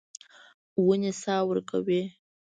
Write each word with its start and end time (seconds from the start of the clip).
ونې 0.85 1.11
سا 1.21 1.35
ورکوي. 1.49 2.01